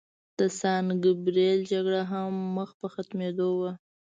[0.37, 3.71] د سان ګبریل جګړه هم مخ په ختمېدو وه.